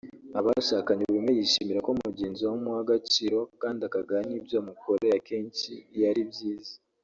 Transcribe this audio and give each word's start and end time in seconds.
Abashakanye 0.39 1.01
buri 1.05 1.19
umwe 1.21 1.33
yishimira 1.39 1.85
ko 1.85 1.91
mugenzi 2.03 2.41
we 2.45 2.49
amuha 2.55 2.79
agaciro 2.85 3.39
kandi 3.61 3.81
akagaha 3.87 4.23
n’ibyo 4.29 4.55
amukoreye 4.61 5.13
akenshi 5.19 5.71
iyo 5.95 6.05
ari 6.11 6.23
byiza 6.31 6.73